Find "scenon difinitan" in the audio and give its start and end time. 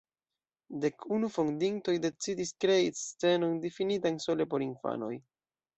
3.03-4.23